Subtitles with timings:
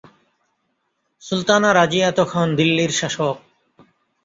[1.21, 3.37] সুলতানা রাজিয়া তখন দিল্লীর শাসক।